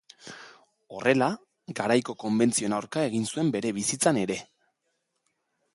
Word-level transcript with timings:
Horrela, 0.99 1.27
garaiko 1.81 2.15
konbentzioen 2.25 2.75
aurka 2.79 3.05
egin 3.11 3.29
zuen 3.33 3.53
bere 3.59 3.75
bizitzan 3.81 4.23
ere. 4.25 4.41